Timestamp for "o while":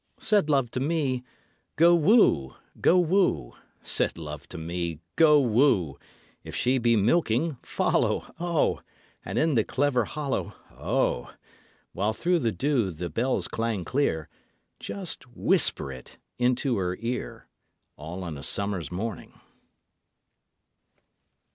10.71-12.13